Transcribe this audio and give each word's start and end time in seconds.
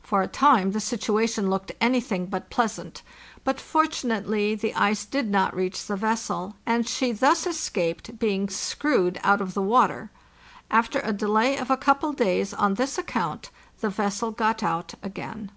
For 0.00 0.22
a 0.22 0.26
time 0.26 0.72
the 0.72 0.80
situation 0.80 1.50
looked 1.50 1.70
anything 1.82 2.28
but 2.28 2.48
pleasant; 2.48 3.02
but 3.44 3.60
fortunately 3.60 4.54
the 4.54 4.74
ice 4.74 5.04
did 5.04 5.28
not 5.30 5.54
reach 5.54 5.84
the 5.86 5.96
vessel, 5.96 6.56
and 6.64 6.88
she 6.88 7.12
thus 7.12 7.46
escaped 7.46 8.18
being 8.18 8.48
screwed 8.48 9.20
out 9.22 9.42
of 9.42 9.52
the 9.52 9.60
water. 9.60 10.10
After 10.70 11.00
a 11.00 11.12
delay 11.12 11.58
of 11.58 11.70
a 11.70 11.76
couple 11.76 12.08
of 12.08 12.16
days 12.16 12.54
on 12.54 12.76
this 12.76 12.96
account 12.96 13.50
the 13.82 13.90
vessel 13.90 14.30
got 14.30 14.62
out 14.62 14.94
again. 15.02 15.52